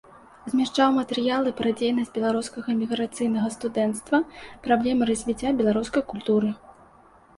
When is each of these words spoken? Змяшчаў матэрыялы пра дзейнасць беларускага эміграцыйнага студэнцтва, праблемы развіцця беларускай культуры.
Змяшчаў 0.51 0.89
матэрыялы 0.99 1.49
пра 1.59 1.73
дзейнасць 1.81 2.09
беларускага 2.15 2.67
эміграцыйнага 2.77 3.53
студэнцтва, 3.59 4.17
праблемы 4.65 5.03
развіцця 5.15 5.49
беларускай 5.61 6.03
культуры. 6.15 6.49